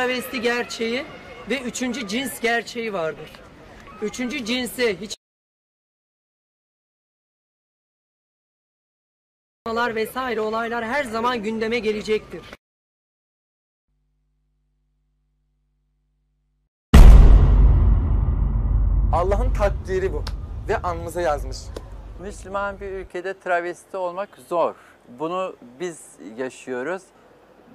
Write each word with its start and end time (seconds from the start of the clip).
travesti 0.00 0.40
gerçeği 0.40 1.04
ve 1.50 1.60
üçüncü 1.60 2.08
cins 2.08 2.40
gerçeği 2.40 2.92
vardır. 2.92 3.30
Üçüncü 4.02 4.44
cinse 4.44 5.00
hiç 5.00 5.16
vesaire 9.94 10.40
olaylar 10.40 10.84
her 10.84 11.04
zaman 11.04 11.42
gündeme 11.42 11.78
gelecektir. 11.78 12.42
Allah'ın 19.12 19.52
takdiri 19.52 20.12
bu 20.12 20.24
ve 20.68 20.76
alnımıza 20.76 21.20
yazmış. 21.20 21.58
Müslüman 22.20 22.80
bir 22.80 22.90
ülkede 22.90 23.38
travesti 23.38 23.96
olmak 23.96 24.28
zor. 24.48 24.74
Bunu 25.08 25.56
biz 25.80 26.16
yaşıyoruz. 26.36 27.02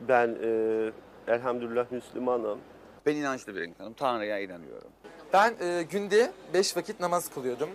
Ben 0.08 0.38
e, 0.44 0.92
elhamdülillah 1.28 1.92
Müslümanım. 1.92 2.60
Ben 3.06 3.16
inançlı 3.16 3.56
bir 3.56 3.62
insanım. 3.62 3.94
Tanrı'ya 3.94 4.40
inanıyorum. 4.40 4.90
Ben 5.34 5.56
e, 5.60 5.84
günde 5.84 6.32
beş 6.54 6.78
vakit 6.78 7.00
namaz 7.00 7.30
kılıyordum. 7.30 7.70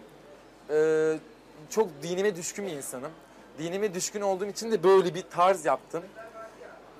E, 0.71 1.19
çok 1.71 1.89
dinime 2.03 2.37
düşkün 2.37 2.67
bir 2.67 2.73
insanım. 2.73 3.11
Dinime 3.59 3.95
düşkün 3.95 4.21
olduğum 4.21 4.47
için 4.47 4.73
de 4.73 4.83
böyle 4.83 5.15
bir 5.15 5.23
tarz 5.23 5.65
yaptım. 5.65 6.03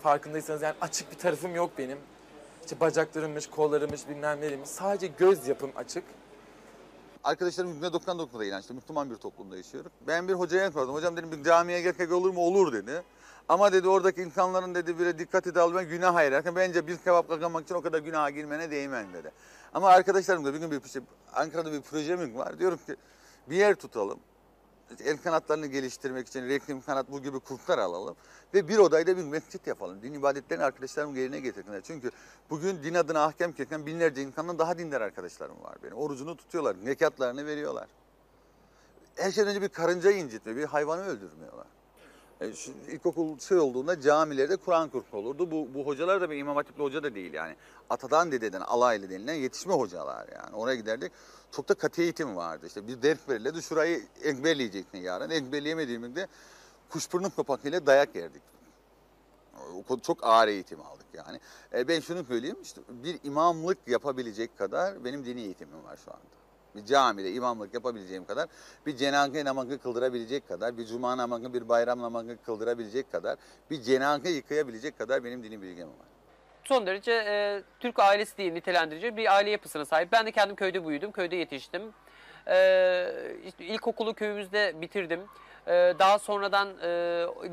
Farkındaysanız 0.03 0.63
yani 0.63 0.75
açık 0.81 1.13
bir 1.13 1.19
tarafım 1.19 1.55
yok 1.55 1.71
benim. 1.79 1.99
İşte 2.65 2.81
bacaklarımmış, 2.81 3.47
kollarımmış, 3.47 4.09
bilmem 4.09 4.41
neymiş. 4.41 4.69
Sadece 4.69 5.07
göz 5.07 5.49
yapım 5.49 5.71
açık. 5.77 6.05
Arkadaşlarım 7.25 7.71
birbirine 7.71 7.93
dokunan 7.93 8.19
dokunmada 8.19 8.45
inançlı. 8.45 8.75
Müslüman 8.75 9.11
bir 9.11 9.17
toplumda 9.17 9.57
yaşıyoruz. 9.57 9.93
Ben 10.07 10.29
bir 10.29 10.33
hocaya 10.33 10.71
sordum. 10.71 10.95
Hocam 10.95 11.17
dedim 11.17 11.33
bir 11.33 11.45
camiye 11.45 11.81
gerek 11.81 12.13
olur 12.13 12.31
mu? 12.31 12.41
Olur 12.41 12.73
dedi. 12.73 13.03
Ama 13.51 13.73
dedi 13.73 13.89
oradaki 13.89 14.23
insanların 14.23 14.75
dedi 14.75 14.99
bir 14.99 15.19
dikkati 15.19 15.61
alman 15.61 15.89
günah 15.89 16.15
ayırırken 16.15 16.57
bence 16.57 16.87
bir 16.87 16.97
kebap 16.97 17.29
kazanmak 17.29 17.65
için 17.65 17.75
o 17.75 17.83
kadar 17.83 17.99
günaha 17.99 18.31
girmene 18.31 18.71
değmen 18.71 19.13
dedi. 19.13 19.31
Ama 19.75 19.89
arkadaşlarım 19.89 20.45
da 20.45 20.55
bir 20.55 20.59
gün 20.59 20.71
bir 20.71 20.89
şey, 20.89 21.03
Ankara'da 21.35 21.73
bir 21.73 21.81
projemiz 21.81 22.35
var. 22.35 22.59
Diyorum 22.59 22.79
ki 22.87 22.97
bir 23.51 23.57
yer 23.57 23.75
tutalım. 23.75 24.21
El 25.05 25.17
kanatlarını 25.17 25.67
geliştirmek 25.67 26.27
için 26.29 26.49
reklam 26.49 26.81
kanat 26.81 27.11
bu 27.11 27.23
gibi 27.23 27.41
kurslar 27.41 27.79
alalım. 27.79 28.17
Ve 28.55 28.69
bir 28.69 28.79
odayda 28.79 29.17
bir 29.17 29.25
mescit 29.25 29.67
yapalım. 29.67 30.03
Din 30.03 30.13
ibadetlerini 30.13 30.65
arkadaşlarım 30.65 31.17
yerine 31.17 31.41
getirsinler. 31.41 31.81
Çünkü 31.81 32.11
bugün 32.51 32.83
din 32.83 32.95
adına 32.95 33.25
ahkam 33.25 33.53
kesen 33.53 33.87
binlerce 33.87 34.23
insandan 34.23 34.59
daha 34.59 34.79
dindar 34.79 35.01
arkadaşlarım 35.01 35.63
var 35.63 35.77
benim. 35.83 35.97
Orucunu 35.97 36.37
tutuyorlar, 36.37 36.77
nekatlarını 36.85 37.47
veriyorlar. 37.47 37.89
Her 39.17 39.31
şeyden 39.31 39.51
önce 39.51 39.63
bir 39.63 39.69
karıncayı 39.69 40.17
incitme, 40.19 40.57
bir 40.57 40.65
hayvanı 40.65 41.07
öldürmüyorlar. 41.07 41.67
E, 42.41 42.53
ilkokul 42.89 43.39
şey 43.39 43.59
olduğunda 43.59 44.01
camilerde 44.01 44.57
Kur'an 44.57 44.89
kursu 44.89 45.17
olurdu. 45.17 45.51
Bu, 45.51 45.69
bu 45.75 45.87
hocalar 45.87 46.21
da 46.21 46.31
bir 46.31 46.37
imam 46.37 46.57
hatipli 46.57 46.83
hoca 46.83 47.03
da 47.03 47.15
değil 47.15 47.33
yani. 47.33 47.57
Atadan 47.91 48.33
dededen 48.33 48.61
alaylı 48.61 49.11
denilen 49.11 49.35
yetişme 49.35 49.75
hocalar 49.75 50.29
yani. 50.35 50.57
Oraya 50.57 50.77
giderdik. 50.77 51.13
Çok 51.53 51.69
da 51.69 51.75
katı 51.75 52.03
eğitim 52.03 52.37
vardı. 52.37 52.67
İşte 52.67 52.89
bir 52.89 53.03
ders 53.03 53.29
verirlerdi. 53.29 53.63
Şurayı 53.63 54.03
ezberleyeceksin 54.23 54.99
yarın. 54.99 55.31
Ezberleyemediğimizde 55.31 56.27
kuşburnu 56.91 57.35
kapakıyla 57.37 57.87
dayak 57.87 58.17
yerdik. 58.17 58.43
Çok 60.03 60.25
ağır 60.25 60.49
eğitim 60.49 60.81
aldık 60.81 61.07
yani. 61.15 61.41
E, 61.75 61.89
ben 61.89 62.01
şunu 62.01 62.25
söyleyeyim 62.25 62.59
işte 62.63 62.81
bir 62.89 63.19
imamlık 63.25 63.79
yapabilecek 63.87 64.59
kadar 64.59 65.05
benim 65.05 65.25
dini 65.25 65.41
eğitimim 65.41 65.85
var 65.85 65.99
şu 66.05 66.11
anda. 66.11 66.41
Bir 66.77 66.85
camide 66.85 67.33
imamlık 67.33 67.75
yapabileceğim 67.75 68.25
kadar, 68.25 68.49
bir 68.87 68.97
cenaze 68.97 69.45
namazı 69.45 69.79
kıldırabilecek 69.79 70.49
kadar, 70.49 70.79
bir 70.79 70.87
cuma 70.87 71.17
namazı, 71.17 71.55
bir 71.55 71.69
bayram 71.69 72.03
namazı 72.03 72.37
kıldırabilecek 72.47 73.13
kadar, 73.13 73.37
bir 73.71 73.83
cenaze 73.83 74.31
yıkayabilecek 74.31 74.99
kadar 74.99 75.25
benim 75.25 75.43
dini 75.43 75.63
bilgim 75.63 75.87
var. 75.87 76.07
son 76.65 76.87
derece 76.87 77.13
e, 77.13 77.63
Türk 77.81 77.99
ailesi 77.99 78.37
diye 78.39 78.55
nitelendirici 78.55 79.17
bir 79.17 79.35
aile 79.35 79.51
yapısına 79.51 79.85
sahip. 79.85 80.13
Ben 80.13 80.27
de 80.27 80.33
kendim 80.33 80.57
köyde 80.57 80.87
büyüdüm, 80.87 81.13
köyde 81.13 81.37
yetiştim. 81.37 81.83
E, 82.47 83.13
işte 83.47 83.65
ilkokulu 83.65 84.15
köyümüzde 84.15 84.81
bitirdim. 84.81 85.21
E, 85.71 85.95
daha 85.99 86.19
sonradan 86.19 86.69
e, 86.83 86.89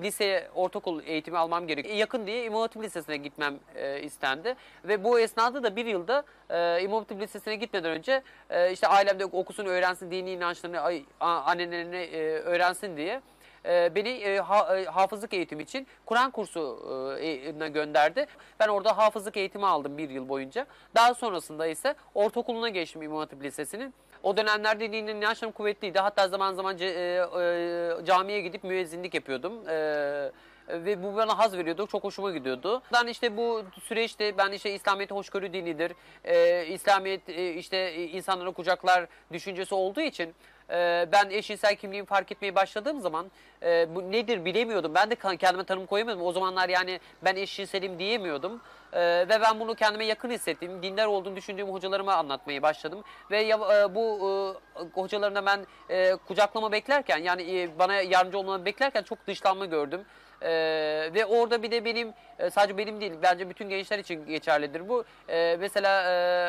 liseye, 0.04 0.50
ortaokul 0.56 1.04
eğitimi 1.06 1.38
almam 1.38 1.68
gerekiyor. 1.68 1.96
Yakın 1.96 2.28
diye 2.28 2.44
İmam 2.44 2.62
Hatip 2.62 2.84
Lisesi'ne 2.84 3.18
gitmem 3.18 3.60
e, 3.76 4.02
istendi. 4.02 4.56
Ve 4.84 5.04
bu 5.04 5.20
esnada 5.20 5.64
da 5.64 5.76
bir 5.76 5.86
yılda 5.86 6.24
e, 6.50 6.82
İmam 6.82 7.00
Hatip 7.00 7.22
Lisesi'ne 7.22 7.56
gitmeden 7.56 7.92
önce 7.92 8.24
e, 8.50 8.72
işte 8.72 8.88
ailemde 8.88 9.26
okusun, 9.26 9.66
öğrensin, 9.66 10.12
dini 10.12 10.32
inançlarını, 10.32 11.02
annelerini 11.20 11.96
e, 11.98 12.40
öğrensin 12.40 12.98
diye 12.98 13.22
e, 13.66 13.96
beni 13.96 14.10
e, 14.10 14.38
ha- 14.40 14.78
e, 14.78 14.86
hafızlık 14.86 15.34
eğitimi 15.34 15.64
için 15.64 15.88
Kur'an 16.06 16.32
kursuna 16.32 17.68
gönderdi. 17.68 18.26
Ben 18.60 18.68
orada 18.68 18.98
hafızlık 18.98 19.38
eğitimi 19.38 19.66
aldım 19.66 19.98
bir 19.98 20.10
yıl 20.10 20.30
boyunca. 20.30 20.66
Daha 20.96 21.14
sonrasında 21.14 21.68
ise 21.68 21.96
ortaokuluna 22.16 22.70
geçtim 22.70 23.02
İmam 23.02 23.18
Hatip 23.18 23.44
Lisesi'nin. 23.44 23.94
O 24.24 24.38
dönemlerde 24.38 24.92
dinin 24.92 25.16
inançlarım 25.16 25.52
kuvvetliydi. 25.52 26.00
Hatta 26.00 26.28
zaman 26.28 26.54
zaman 26.54 26.78
e, 26.80 26.86
e, 26.86 28.06
camiye 28.06 28.42
gidip 28.42 28.64
müezzinlik 28.64 29.14
yapıyordum. 29.14 29.70
E, 29.70 30.32
ve 30.70 31.04
bu 31.04 31.16
bana 31.16 31.38
haz 31.38 31.58
veriyordu. 31.58 31.88
Çok 31.88 32.04
hoşuma 32.04 32.32
gidiyordu. 32.32 32.82
Ben 32.94 33.08
işte 33.08 33.38
bu 33.38 33.64
süreçte 33.84 34.38
ben 34.38 34.52
işte 34.52 34.74
İslamiyet 34.74 35.12
hoşgörü 35.12 35.54
dinidir. 35.54 35.92
E, 36.24 36.66
İslamiyet 36.66 37.30
e, 37.30 37.54
işte 37.54 37.78
e, 37.78 38.04
insanlara 38.04 38.52
kucaklar 38.52 39.08
düşüncesi 39.32 39.76
olduğu 39.76 40.02
için 40.02 40.34
e, 40.70 41.08
ben 41.12 41.30
eşcinsel 41.30 41.76
kimliğimi 41.76 42.06
fark 42.06 42.32
etmeye 42.32 42.56
başladığım 42.56 43.02
zaman 43.02 43.32
e, 43.64 43.96
bu 43.96 44.12
nedir 44.12 44.46
bilemiyordum. 44.46 44.96
Ben 44.96 45.10
de 45.10 45.16
kendime 45.38 45.64
tanım 45.64 45.86
koyamıyordum. 45.86 46.26
O 46.26 46.32
zamanlar 46.32 46.70
yani 46.70 47.00
ben 47.24 47.36
eşcinselim 47.36 48.00
diyemiyordum. 48.00 48.62
E, 48.94 49.00
ve 49.02 49.42
ben 49.42 49.60
bunu 49.60 49.76
kendime 49.76 50.06
yakın 50.06 50.30
hissettim. 50.30 50.84
Dindar 50.84 51.06
olduğunu 51.06 51.36
düşündüğüm 51.36 51.68
hocalarıma 51.68 52.14
anlatmaya 52.14 52.62
başladım. 52.62 53.04
Ve 53.32 53.48
e, 53.50 53.96
bu 53.96 54.30
e, 54.76 54.82
hocalarımla 54.94 55.46
ben 55.46 55.66
e, 55.90 56.16
kucaklama 56.28 56.72
beklerken 56.72 57.18
yani 57.18 57.60
e, 57.60 57.80
bana 57.80 57.94
yardımcı 57.94 58.38
olmalarını 58.38 58.66
beklerken 58.66 59.04
çok 59.04 59.28
dışlanma 59.28 59.66
gördüm. 59.66 60.02
Ee, 60.42 61.10
ve 61.14 61.26
orada 61.26 61.64
bir 61.64 61.72
de 61.72 61.86
benim 61.86 62.14
e, 62.40 62.50
sadece 62.50 62.78
benim 62.78 63.02
değil 63.02 63.14
bence 63.24 63.50
bütün 63.50 63.70
gençler 63.70 64.00
için 64.00 64.26
geçerlidir 64.26 64.90
bu. 64.90 65.04
Ee, 65.30 65.58
mesela 65.60 66.04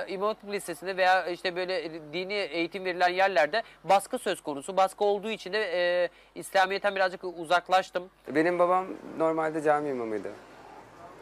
e, 0.08 0.12
İmam 0.12 0.28
Hatip 0.28 0.52
Lisesi'nde 0.52 0.96
veya 0.96 1.26
işte 1.26 1.56
böyle 1.56 1.90
dini 2.12 2.34
eğitim 2.34 2.84
verilen 2.84 3.08
yerlerde 3.08 3.62
baskı 3.84 4.18
söz 4.18 4.40
konusu. 4.40 4.76
Baskı 4.76 5.04
olduğu 5.04 5.30
için 5.30 5.52
de 5.52 5.70
e, 5.74 6.08
İslamiyet'ten 6.34 6.96
birazcık 6.96 7.24
uzaklaştım. 7.24 8.10
Benim 8.28 8.58
babam 8.58 8.86
normalde 9.18 9.62
cami 9.62 9.88
imamıydı. 9.88 10.28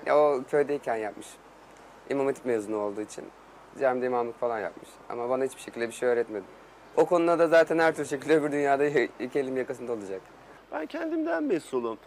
Ya 0.07 0.19
o 0.19 0.43
köydeyken 0.51 0.97
yapmış. 0.97 1.27
İmam 2.11 2.27
Hatip 2.27 2.45
mezunu 2.45 2.77
olduğu 2.77 3.01
için 3.01 3.25
camide 3.81 4.07
imamlık 4.07 4.41
falan 4.41 4.59
yapmış. 4.59 4.89
Ama 5.09 5.29
bana 5.29 5.45
hiçbir 5.45 5.61
şekilde 5.61 5.89
bir 5.89 5.93
şey 5.93 6.09
öğretmedi. 6.09 6.45
O 6.97 7.07
konuda 7.07 7.39
da 7.39 7.49
zaten 7.49 7.79
her 7.79 7.95
türlü 7.95 8.09
şekilde 8.09 8.37
öbür 8.37 8.53
dünyada 8.53 8.87
iki 9.21 9.39
elim 9.39 9.57
yakasında 9.57 9.93
olacak. 9.93 10.21
Ben 10.73 10.87
kendimden 10.87 11.45
mesulum. 11.45 11.99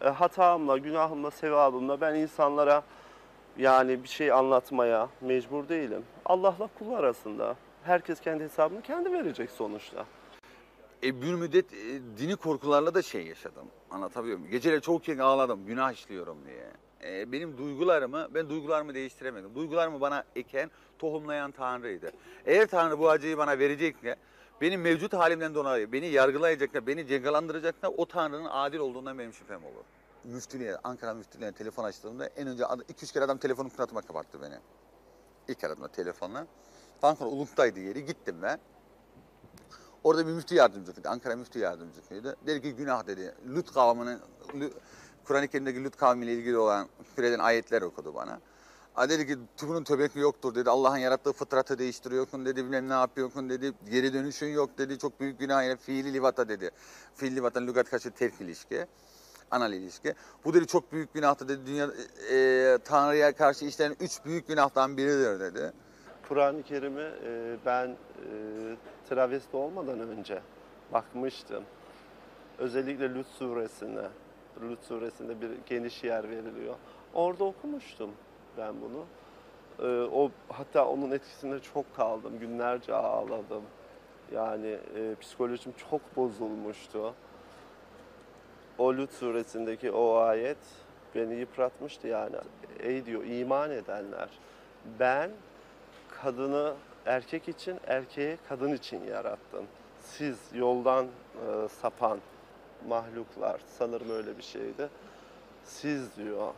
E, 0.00 0.08
hatamla, 0.08 0.78
günahımla, 0.78 1.30
sevabımla 1.30 2.00
ben 2.00 2.14
insanlara 2.14 2.82
yani 3.58 4.02
bir 4.02 4.08
şey 4.08 4.32
anlatmaya 4.32 5.08
mecbur 5.20 5.68
değilim. 5.68 6.02
Allah'la 6.24 6.68
kul 6.78 6.92
arasında. 6.92 7.56
Herkes 7.84 8.20
kendi 8.20 8.44
hesabını 8.44 8.82
kendi 8.82 9.12
verecek 9.12 9.50
sonuçta. 9.50 10.06
E, 11.02 11.22
bir 11.22 11.34
müddet 11.34 11.72
e, 11.72 12.00
dini 12.18 12.36
korkularla 12.36 12.94
da 12.94 13.02
şey 13.02 13.26
yaşadım. 13.26 13.66
Anlatabiliyor 13.90 14.38
muyum? 14.38 14.50
Geceleri 14.50 14.80
çok 14.80 15.04
kez 15.04 15.20
ağladım 15.20 15.66
günah 15.66 15.92
işliyorum 15.92 16.38
diye. 16.46 16.66
E, 17.04 17.32
benim 17.32 17.58
duygularımı, 17.58 18.28
ben 18.34 18.50
duygularımı 18.50 18.94
değiştiremedim. 18.94 19.54
Duygularımı 19.54 20.00
bana 20.00 20.24
eken, 20.36 20.70
tohumlayan 20.98 21.50
Tanrı'ydı. 21.50 22.12
Eğer 22.46 22.66
Tanrı 22.66 22.98
bu 22.98 23.10
acıyı 23.10 23.38
bana 23.38 23.58
verecekse, 23.58 24.16
benim 24.60 24.80
mevcut 24.80 25.12
halimden 25.12 25.54
dolayı 25.54 25.92
beni 25.92 26.06
yargılayacaksa, 26.06 26.86
beni 26.86 27.06
cezalandıracaksa 27.06 27.88
o 27.88 28.06
Tanrı'nın 28.06 28.48
adil 28.50 28.78
olduğundan 28.78 29.18
benim 29.18 29.32
şüphem 29.32 29.64
olur. 29.64 29.84
Müftülüğe, 30.24 30.76
Ankara 30.84 31.14
müftülüğüne 31.14 31.52
telefon 31.52 31.84
açtığımda 31.84 32.26
en 32.26 32.48
önce 32.48 32.62
2-3 32.62 33.12
kere 33.12 33.24
adam 33.24 33.38
telefonun 33.38 33.68
kınatıma 33.68 34.02
kapattı 34.02 34.42
beni. 34.42 34.54
İlk 35.48 35.64
aradım 35.64 35.88
telefonla. 35.88 36.46
Sonra 37.00 37.30
Uluk'taydı 37.30 37.80
yeri, 37.80 38.04
gittim 38.04 38.36
ben. 38.42 38.58
Orada 40.04 40.26
bir 40.26 40.32
müftü 40.32 40.54
yardımcısıydı. 40.54 41.08
Ankara 41.08 41.36
müftü 41.36 41.58
yardımcısıydı. 41.58 42.36
Dedi 42.46 42.62
ki 42.62 42.76
günah 42.76 43.06
dedi. 43.06 43.34
Lut 43.48 43.72
kavminin, 43.72 44.18
Lü- 44.52 44.72
Kur'an-ı 45.26 45.48
Kerim'deki 45.48 45.84
Lut 45.84 45.96
kavmiyle 45.96 46.32
ilgili 46.32 46.58
olan 46.58 46.88
küfreden 47.04 47.38
ayetler 47.38 47.82
okudu 47.82 48.14
bana. 48.14 48.40
Ha 48.94 49.08
dedi 49.08 49.26
ki 49.26 49.38
bunun 49.62 49.84
tövbesi 49.84 50.18
yoktur 50.18 50.54
dedi. 50.54 50.70
Allah'ın 50.70 50.96
yarattığı 50.96 51.32
fıtratı 51.32 51.78
değiştiriyorsun 51.78 52.46
dedi. 52.46 52.64
Bilmem 52.64 52.88
ne 52.88 52.92
yapıyorsun 52.92 53.50
dedi. 53.50 53.72
Geri 53.90 54.12
dönüşün 54.14 54.46
yok 54.46 54.78
dedi. 54.78 54.98
Çok 54.98 55.20
büyük 55.20 55.38
günah 55.38 55.62
ile 55.62 55.76
fiili 55.76 56.12
livata 56.12 56.48
dedi. 56.48 56.70
Fiili 57.14 57.36
livatan 57.36 57.66
lügat 57.66 57.90
karşı 57.90 58.10
terk 58.10 58.40
ilişki. 58.40 58.86
Anal 59.50 59.72
ilişki. 59.72 60.14
Bu 60.44 60.54
dedi 60.54 60.66
çok 60.66 60.92
büyük 60.92 61.14
günahtır 61.14 61.48
dedi. 61.48 61.66
Dünya, 61.66 61.88
e, 62.32 62.78
Tanrı'ya 62.84 63.32
karşı 63.32 63.64
işlenen 63.64 63.96
üç 64.00 64.24
büyük 64.24 64.48
günahtan 64.48 64.96
biridir 64.96 65.40
dedi. 65.40 65.72
Kur'an-ı 66.28 66.62
Kerim'i 66.62 67.10
e, 67.24 67.56
ben 67.66 67.88
e, 67.88 67.96
travesti 69.08 69.56
olmadan 69.56 70.00
önce 70.00 70.42
bakmıştım. 70.92 71.64
Özellikle 72.58 73.14
Lut 73.14 73.26
suresine. 73.26 74.08
Lut 74.62 74.84
suresinde 74.84 75.40
bir 75.40 75.50
geniş 75.66 76.04
yer 76.04 76.30
veriliyor. 76.30 76.74
Orada 77.14 77.44
okumuştum 77.44 78.10
ben 78.58 78.74
bunu. 78.80 79.04
Ee, 79.78 80.08
o 80.12 80.30
hatta 80.48 80.88
onun 80.88 81.10
etkisinde 81.10 81.60
çok 81.60 81.96
kaldım. 81.96 82.38
Günlerce 82.38 82.94
ağladım. 82.94 83.62
Yani 84.32 84.78
e, 84.96 85.14
psikolojim 85.20 85.74
çok 85.90 86.16
bozulmuştu. 86.16 87.14
O 88.78 88.94
Lut 88.94 89.12
suresindeki 89.12 89.90
o 89.90 90.16
ayet 90.16 90.58
beni 91.14 91.34
yıpratmıştı 91.34 92.08
yani. 92.08 92.36
Ey 92.80 93.06
diyor 93.06 93.24
iman 93.24 93.70
edenler 93.70 94.28
ben 94.98 95.30
kadını 96.22 96.74
erkek 97.06 97.48
için, 97.48 97.76
erkeği 97.86 98.36
kadın 98.48 98.72
için 98.72 99.04
yarattım. 99.04 99.64
Siz 100.00 100.38
yoldan 100.54 101.04
e, 101.06 101.68
sapan 101.68 102.18
mahluklar 102.88 103.60
sanırım 103.78 104.10
öyle 104.10 104.38
bir 104.38 104.42
şeydi. 104.42 104.88
Siz 105.64 106.16
diyor 106.16 106.54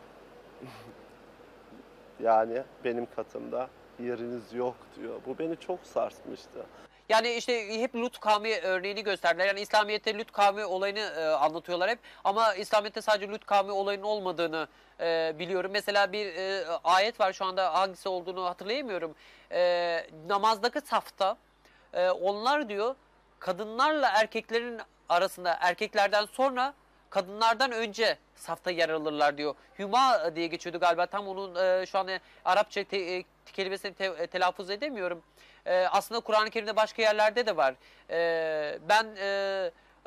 yani 2.23 2.63
benim 2.85 3.07
katımda 3.15 3.69
yeriniz 3.99 4.53
yok 4.53 4.75
diyor. 4.95 5.21
Bu 5.25 5.39
beni 5.39 5.57
çok 5.57 5.79
sarsmıştı. 5.83 6.65
Yani 7.09 7.33
işte 7.33 7.81
hep 7.81 7.95
Lut 7.95 8.19
kavmi 8.19 8.59
örneğini 8.59 9.03
gösterdiler. 9.03 9.45
Yani 9.45 9.61
İslamiyet'te 9.61 10.17
Lut 10.17 10.31
kavmi 10.31 10.65
olayını 10.65 10.99
e, 10.99 11.25
anlatıyorlar 11.25 11.89
hep. 11.89 11.99
Ama 12.23 12.55
İslamiyet'te 12.55 13.01
sadece 13.01 13.27
Lut 13.31 13.45
kavmi 13.45 13.71
olayının 13.71 14.03
olmadığını 14.03 14.67
e, 14.99 15.35
biliyorum. 15.39 15.71
Mesela 15.73 16.11
bir 16.11 16.25
e, 16.25 16.65
ayet 16.83 17.19
var 17.19 17.33
şu 17.33 17.45
anda 17.45 17.73
hangisi 17.73 18.09
olduğunu 18.09 18.45
hatırlayamıyorum. 18.45 19.15
E, 19.51 20.07
namazdaki 20.27 20.81
safta 20.81 21.37
e, 21.93 22.09
onlar 22.09 22.69
diyor 22.69 22.95
kadınlarla 23.39 24.09
erkeklerin 24.09 24.79
arasında 25.09 25.57
erkeklerden 25.61 26.25
sonra 26.25 26.73
kadınlardan 27.09 27.71
önce 27.71 28.17
safta 28.35 28.71
yer 28.71 28.89
alırlar 28.89 29.37
diyor. 29.37 29.55
Hüma 29.79 30.35
diye 30.35 30.47
geçiyordu 30.47 30.79
galiba. 30.79 31.05
Tam 31.05 31.27
onun 31.27 31.55
e, 31.55 31.85
şu 31.85 31.99
anda 31.99 32.19
Arapça 32.45 32.83
te, 32.83 32.97
e, 32.97 33.23
kelimesini 33.53 33.93
te- 33.93 34.05
e, 34.05 34.27
telaffuz 34.27 34.69
edemiyorum. 34.69 35.21
E, 35.65 35.75
aslında 35.87 36.19
Kur'an-ı 36.21 36.49
Kerim'de 36.49 36.75
başka 36.75 37.01
yerlerde 37.01 37.45
de 37.45 37.57
var. 37.57 37.75
E, 38.09 38.79
ben 38.89 39.07
e, 39.17 39.25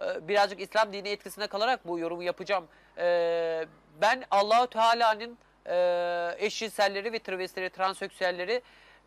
e, 0.02 0.28
birazcık 0.28 0.60
İslam 0.60 0.92
dini 0.92 1.08
etkisine 1.08 1.46
kalarak 1.46 1.88
bu 1.88 1.98
yorumu 1.98 2.22
yapacağım. 2.22 2.68
E, 2.98 3.66
ben 4.00 4.24
Allahu 4.30 4.66
Teala'nın 4.66 5.38
e, 5.66 6.36
eşcinselleri 6.46 7.12
ve 7.12 7.18
travestileri, 7.18 7.70
transseksüelleri 7.70 8.62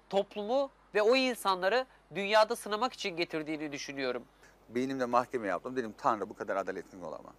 toplumu 0.09 0.71
ve 0.95 1.01
o 1.01 1.15
insanları 1.15 1.85
dünyada 2.15 2.55
sınamak 2.55 2.93
için 2.93 3.17
getirdiğini 3.17 3.71
düşünüyorum. 3.71 4.25
Beynimde 4.69 5.05
mahkeme 5.05 5.47
yaptım. 5.47 5.75
Dedim 5.75 5.93
Tanrı 5.97 6.29
bu 6.29 6.33
kadar 6.33 6.55
adaletli 6.55 7.05
olamaz. 7.05 7.35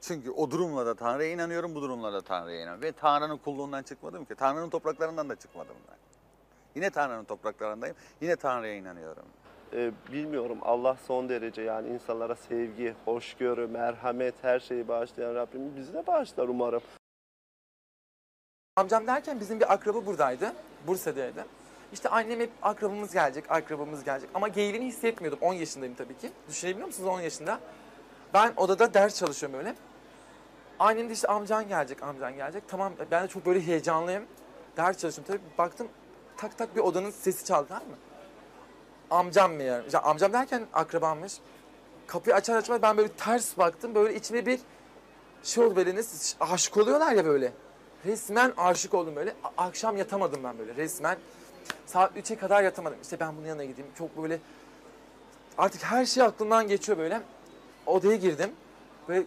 Çünkü 0.00 0.30
o 0.30 0.50
durumla 0.50 0.86
da 0.86 0.94
Tanrı'ya 0.94 1.32
inanıyorum, 1.32 1.74
bu 1.74 1.82
durumla 1.82 2.12
da 2.12 2.20
Tanrı'ya 2.20 2.56
inanıyorum. 2.56 2.82
Ve 2.82 2.92
Tanrı'nın 2.92 3.36
kulluğundan 3.36 3.82
çıkmadım 3.82 4.24
ki. 4.24 4.34
Tanrı'nın 4.34 4.70
topraklarından 4.70 5.28
da 5.28 5.36
çıkmadım 5.36 5.76
ben. 5.88 5.96
Yine 6.74 6.90
Tanrı'nın 6.90 7.24
topraklarındayım. 7.24 7.96
Yine 8.20 8.36
Tanrı'ya 8.36 8.74
inanıyorum. 8.74 9.24
Ee, 9.72 9.92
bilmiyorum 10.12 10.58
Allah 10.62 10.96
son 11.06 11.28
derece 11.28 11.62
yani 11.62 11.88
insanlara 11.88 12.34
sevgi, 12.34 12.94
hoşgörü, 13.04 13.66
merhamet 13.66 14.34
her 14.42 14.60
şeyi 14.60 14.88
bağışlayan 14.88 15.34
Rabbim 15.34 15.76
bizi 15.76 15.94
de 15.94 16.06
bağışlar 16.06 16.48
umarım. 16.48 16.82
Amcam 18.76 19.06
derken 19.06 19.40
bizim 19.40 19.60
bir 19.60 19.72
akraba 19.72 20.06
buradaydı. 20.06 20.52
Bursa'daydı. 20.86 21.46
İşte 21.92 22.08
annem 22.08 22.40
hep 22.40 22.50
akrabamız 22.62 23.12
gelecek, 23.12 23.50
akrabamız 23.50 24.04
gelecek. 24.04 24.30
Ama 24.34 24.48
geylini 24.48 24.86
hissetmiyordum. 24.86 25.38
10 25.42 25.54
yaşındayım 25.54 25.94
tabii 25.94 26.18
ki. 26.18 26.30
Düşünebiliyor 26.48 26.86
musunuz 26.86 27.08
10 27.08 27.20
yaşında? 27.20 27.60
Ben 28.34 28.52
odada 28.56 28.94
ders 28.94 29.18
çalışıyorum 29.18 29.58
öyle. 29.58 29.74
Annem 30.78 31.08
de 31.08 31.12
işte 31.12 31.28
amcan 31.28 31.68
gelecek, 31.68 32.02
amcan 32.02 32.36
gelecek. 32.36 32.62
Tamam 32.68 32.92
ben 33.10 33.24
de 33.24 33.28
çok 33.28 33.46
böyle 33.46 33.66
heyecanlıyım. 33.66 34.24
Ders 34.76 34.98
çalışıyorum 34.98 35.34
tabii. 35.34 35.58
Baktım 35.58 35.88
tak 36.36 36.58
tak 36.58 36.76
bir 36.76 36.80
odanın 36.80 37.10
sesi 37.10 37.44
çaldı 37.44 37.66
tamam 37.68 37.88
mı? 37.88 37.96
Amcam 39.10 39.52
mı 39.52 39.62
yani? 39.62 39.86
İşte 39.86 39.98
amcam 39.98 40.32
derken 40.32 40.66
akrabammış. 40.72 41.32
Kapıyı 42.06 42.36
açar 42.36 42.56
açmaz 42.56 42.82
ben 42.82 42.96
böyle 42.96 43.08
ters 43.08 43.58
baktım. 43.58 43.94
Böyle 43.94 44.14
içime 44.14 44.46
bir 44.46 44.60
şey 45.42 45.64
oldu 45.64 45.76
böyle 45.76 45.96
nasıl 45.96 46.36
aşık 46.40 46.76
oluyorlar 46.76 47.12
ya 47.12 47.24
böyle. 47.24 47.52
Resmen 48.06 48.52
aşık 48.56 48.94
oldum 48.94 49.16
böyle. 49.16 49.34
Akşam 49.58 49.96
yatamadım 49.96 50.44
ben 50.44 50.58
böyle 50.58 50.74
resmen. 50.74 51.18
Saat 51.86 52.16
3'e 52.16 52.36
kadar 52.36 52.62
yatamadım. 52.62 52.98
İşte 53.02 53.20
ben 53.20 53.36
bunun 53.36 53.46
yanına 53.46 53.64
gideyim. 53.64 53.90
Çok 53.98 54.22
böyle 54.22 54.38
artık 55.58 55.82
her 55.84 56.04
şey 56.06 56.22
aklımdan 56.22 56.68
geçiyor 56.68 56.98
böyle. 56.98 57.22
Odaya 57.86 58.16
girdim. 58.16 58.50
Böyle 59.08 59.26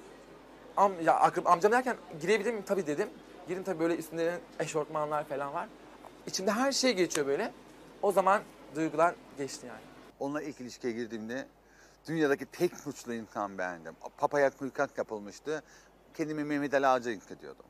am, 0.77 0.91
ya 1.03 1.13
akrab- 1.13 1.49
amcam 1.49 1.71
derken 1.71 1.97
girebilir 2.21 2.51
miyim? 2.51 2.63
Tabii 2.67 2.87
dedim. 2.87 3.09
Girdim 3.47 3.63
tabii 3.63 3.79
böyle 3.79 3.95
üstünde 3.95 4.39
eşortmanlar 4.59 5.23
falan 5.23 5.53
var. 5.53 5.67
İçimde 6.27 6.51
her 6.51 6.71
şey 6.71 6.93
geçiyor 6.93 7.27
böyle. 7.27 7.51
O 8.01 8.11
zaman 8.11 8.41
duygular 8.75 9.15
geçti 9.37 9.67
yani. 9.67 9.79
Onunla 10.19 10.41
ilk 10.41 10.61
ilişkiye 10.61 10.93
girdiğimde 10.93 11.47
dünyadaki 12.07 12.45
tek 12.45 12.77
suçlu 12.77 13.13
insan 13.13 13.57
bendim. 13.57 13.93
Papaya 14.17 14.49
kuyukat 14.49 14.97
yapılmıştı. 14.97 15.63
Kendimi 16.17 16.43
Mehmet 16.43 16.73
Ali 16.73 16.87
Ağaca 16.87 17.11
hükmediyordum. 17.11 17.65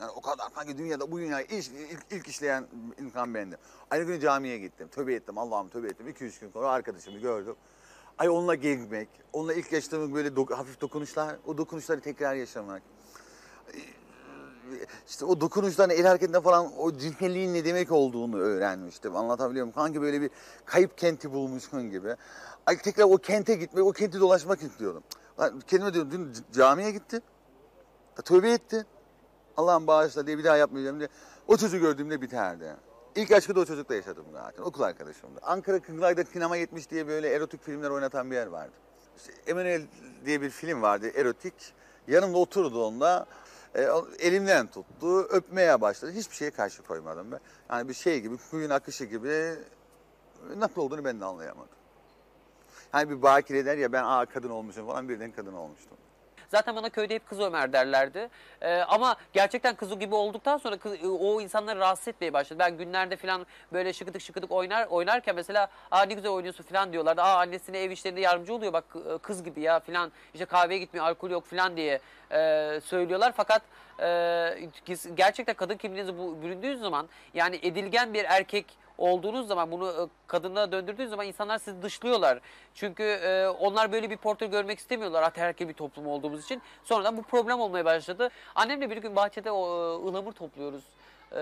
Yani 0.00 0.10
o 0.10 0.20
kadar 0.20 0.50
sanki 0.54 0.78
dünyada 0.78 1.10
bu 1.10 1.18
dünyayı 1.18 1.46
ilk, 1.50 1.66
ilk, 1.66 2.00
ilk 2.10 2.28
işleyen 2.28 2.66
insan 2.98 3.34
bendim. 3.34 3.58
Aynı 3.90 4.04
gün 4.04 4.20
camiye 4.20 4.58
gittim. 4.58 4.88
Tövbe 4.88 5.14
ettim. 5.14 5.38
Allah'ım 5.38 5.68
tövbe 5.68 5.88
ettim. 5.88 6.08
2-3 6.08 6.40
gün 6.40 6.50
sonra 6.50 6.68
arkadaşımı 6.68 7.18
gördüm. 7.18 7.54
Ay 8.18 8.28
onunla 8.28 8.54
gezmek, 8.54 9.08
onunla 9.32 9.54
ilk 9.54 9.72
yaşadığım 9.72 10.14
böyle 10.14 10.28
dok- 10.28 10.54
hafif 10.54 10.80
dokunuşlar, 10.80 11.36
o 11.46 11.58
dokunuşları 11.58 12.00
tekrar 12.00 12.34
yaşamak. 12.34 12.82
İşte 15.08 15.24
o 15.24 15.40
dokunuşların 15.40 15.96
el 15.96 16.06
hareketinde 16.06 16.40
falan 16.40 16.78
o 16.78 16.96
cinselliğin 16.98 17.54
ne 17.54 17.64
demek 17.64 17.92
olduğunu 17.92 18.38
öğrenmiştim. 18.38 19.16
Anlatabiliyor 19.16 19.64
muyum? 19.66 19.74
Sanki 19.74 20.02
böyle 20.02 20.20
bir 20.20 20.30
kayıp 20.64 20.98
kenti 20.98 21.32
bulmuşsun 21.32 21.90
gibi. 21.90 22.16
Ay 22.66 22.78
tekrar 22.78 23.04
o 23.04 23.16
kente 23.16 23.54
gitmek, 23.54 23.84
o 23.84 23.92
kenti 23.92 24.20
dolaşmak 24.20 24.62
istiyordum. 24.62 25.02
Kendime 25.66 25.94
diyorum 25.94 26.10
dün 26.10 26.32
camiye 26.52 26.90
gitti. 26.90 27.20
Tövbe 28.24 28.50
etti. 28.50 28.86
Allah'ım 29.56 29.86
bağışla 29.86 30.26
diye 30.26 30.38
bir 30.38 30.44
daha 30.44 30.56
yapmayacağım 30.56 30.98
diye. 30.98 31.08
O 31.48 31.56
çocuğu 31.56 31.78
gördüğümde 31.78 32.20
biterdi. 32.20 32.76
İlk 33.16 33.32
aşkı 33.32 33.54
da 33.54 33.60
o 33.60 33.64
çocukla 33.64 33.94
yaşadım 33.94 34.24
zaten. 34.32 34.62
Okul 34.62 34.82
arkadaşımdı. 34.82 35.40
Ankara 35.42 35.82
Kızılay'da 35.82 36.24
sinema 36.24 36.56
70 36.56 36.90
diye 36.90 37.06
böyle 37.06 37.28
erotik 37.28 37.64
filmler 37.64 37.90
oynatan 37.90 38.30
bir 38.30 38.36
yer 38.36 38.46
vardı. 38.46 38.72
İşte 39.16 39.32
Emanuel 39.46 39.82
diye 40.24 40.42
bir 40.42 40.50
film 40.50 40.82
vardı 40.82 41.10
erotik. 41.14 41.54
Yanımda 42.08 42.38
oturdu 42.38 42.84
onunla. 42.84 43.26
E, 43.74 43.88
elimden 44.18 44.66
tuttu, 44.66 45.20
öpmeye 45.20 45.80
başladı. 45.80 46.12
Hiçbir 46.12 46.36
şeye 46.36 46.50
karşı 46.50 46.82
koymadım 46.82 47.32
ben. 47.32 47.40
Yani 47.70 47.88
bir 47.88 47.94
şey 47.94 48.20
gibi, 48.20 48.38
suyun 48.38 48.70
akışı 48.70 49.04
gibi 49.04 49.54
nasıl 50.56 50.80
olduğunu 50.80 51.04
ben 51.04 51.20
de 51.20 51.24
anlayamadım. 51.24 51.76
Hani 52.92 53.10
bir 53.10 53.22
bakire 53.22 53.66
der 53.66 53.78
ya 53.78 53.92
ben 53.92 54.04
aa 54.04 54.26
kadın 54.26 54.50
olmuşum 54.50 54.86
falan 54.86 55.08
birden 55.08 55.32
kadın 55.32 55.52
olmuştum. 55.52 55.96
Zaten 56.50 56.76
bana 56.76 56.88
köyde 56.88 57.14
hep 57.14 57.26
kız 57.28 57.40
Ömer 57.40 57.72
derlerdi. 57.72 58.28
Ee, 58.62 58.74
ama 58.88 59.16
gerçekten 59.32 59.74
kızı 59.76 59.94
gibi 59.94 60.14
olduktan 60.14 60.58
sonra 60.58 60.76
kız- 60.76 61.04
o 61.20 61.40
insanları 61.40 61.78
rahatsız 61.80 62.08
etmeye 62.08 62.32
başladı. 62.32 62.58
Ben 62.58 62.76
günlerde 62.78 63.16
falan 63.16 63.46
böyle 63.72 63.92
şıkıdık 63.92 64.22
şıkıdık 64.22 64.52
oynar 64.52 64.86
oynarken 64.86 65.34
mesela 65.34 65.68
aa 65.90 66.02
ne 66.02 66.14
güzel 66.14 66.30
oynuyorsun 66.30 66.64
falan 66.64 66.92
diyorlardı. 66.92 67.22
Aa 67.22 67.38
annesine 67.38 67.78
ev 67.78 67.90
işlerinde 67.90 68.20
yardımcı 68.20 68.54
oluyor 68.54 68.72
bak 68.72 68.84
kız 69.22 69.44
gibi 69.44 69.60
ya 69.60 69.80
falan. 69.80 70.12
İşte 70.34 70.44
kahveye 70.44 70.78
gitmiyor 70.80 71.06
alkol 71.06 71.30
yok 71.30 71.46
falan 71.46 71.76
diye 71.76 72.00
e, 72.32 72.80
söylüyorlar. 72.84 73.32
Fakat 73.36 73.62
e, 74.00 74.68
gerçekten 75.14 75.54
kadın 75.54 75.76
kimliğinizi 75.76 76.18
bu, 76.18 76.42
büründüğünüz 76.42 76.80
zaman 76.80 77.08
yani 77.34 77.56
edilgen 77.62 78.14
bir 78.14 78.24
erkek 78.24 78.66
olduğunuz 79.00 79.48
zaman 79.48 79.70
bunu 79.70 79.88
e, 79.88 80.02
kadına 80.26 80.72
döndürdüğünüz 80.72 81.10
zaman 81.10 81.26
insanlar 81.26 81.58
sizi 81.58 81.82
dışlıyorlar. 81.82 82.40
Çünkü 82.74 83.02
e, 83.02 83.48
onlar 83.48 83.92
böyle 83.92 84.10
bir 84.10 84.16
portre 84.16 84.46
görmek 84.46 84.78
istemiyorlar 84.78 85.22
ataerkil 85.22 85.68
bir 85.68 85.74
toplum 85.74 86.06
olduğumuz 86.06 86.44
için. 86.44 86.62
Sonradan 86.84 87.16
bu 87.16 87.22
problem 87.22 87.60
olmaya 87.60 87.84
başladı. 87.84 88.28
Annemle 88.54 88.90
bir 88.90 88.96
gün 88.96 89.16
bahçede 89.16 89.50
o, 89.50 89.66
e, 90.30 90.32
topluyoruz. 90.32 90.84
Ee, 91.32 91.38